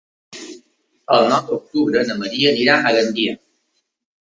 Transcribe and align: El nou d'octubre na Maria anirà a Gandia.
El 1.17 1.21
nou 1.33 1.43
d'octubre 1.51 2.03
na 2.09 2.17
Maria 2.23 2.51
anirà 2.55 2.81
a 2.91 2.97
Gandia. 2.99 3.39